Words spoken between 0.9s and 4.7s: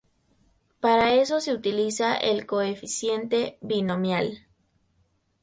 eso se utiliza el Coeficiente binomial.